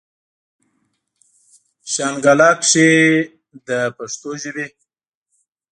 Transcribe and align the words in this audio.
شانګله 1.93 2.49
کښې 2.61 2.89
د 3.67 3.69
پښتو 3.97 4.31
ژبې 4.41 4.67